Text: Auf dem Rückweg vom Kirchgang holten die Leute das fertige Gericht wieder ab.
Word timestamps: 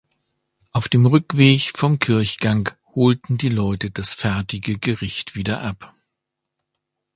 Auf 0.71 0.89
dem 0.89 1.05
Rückweg 1.05 1.73
vom 1.77 1.99
Kirchgang 1.99 2.71
holten 2.95 3.37
die 3.37 3.49
Leute 3.49 3.91
das 3.91 4.15
fertige 4.15 4.79
Gericht 4.79 5.35
wieder 5.35 5.61
ab. 5.61 5.93